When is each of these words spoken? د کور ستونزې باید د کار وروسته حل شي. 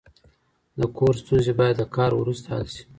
د 0.79 0.81
کور 0.97 1.13
ستونزې 1.21 1.53
باید 1.59 1.75
د 1.79 1.83
کار 1.95 2.11
وروسته 2.15 2.47
حل 2.53 2.65
شي. 2.75 2.83